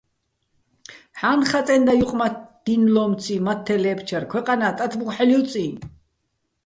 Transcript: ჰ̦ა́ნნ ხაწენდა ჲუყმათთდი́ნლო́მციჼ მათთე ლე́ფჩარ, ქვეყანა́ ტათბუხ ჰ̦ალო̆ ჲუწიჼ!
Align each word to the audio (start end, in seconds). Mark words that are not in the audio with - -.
ჰ̦ა́ნნ 1.19 1.41
ხაწენდა 1.49 1.93
ჲუყმათთდი́ნლო́მციჼ 1.99 3.35
მათთე 3.45 3.75
ლე́ფჩარ, 3.83 4.23
ქვეყანა́ 4.31 4.73
ტათბუხ 4.77 5.11
ჰ̦ალო̆ 5.15 5.27
ჲუწიჼ! 5.39 5.65